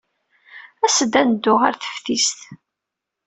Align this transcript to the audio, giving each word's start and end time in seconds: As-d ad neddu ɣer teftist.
As-d 0.85 1.13
ad 1.21 1.25
neddu 1.27 1.53
ɣer 1.61 1.73
teftist. 1.75 2.39